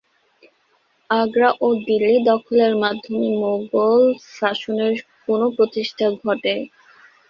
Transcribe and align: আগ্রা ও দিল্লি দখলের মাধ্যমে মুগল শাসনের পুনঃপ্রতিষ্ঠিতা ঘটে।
আগ্রা 1.09 1.49
ও 1.61 1.77
দিল্লি 1.81 2.15
দখলের 2.29 2.73
মাধ্যমে 2.83 3.27
মুগল 3.41 4.01
শাসনের 4.35 4.93
পুনঃপ্রতিষ্ঠিতা 5.23 6.07
ঘটে। 6.21 6.53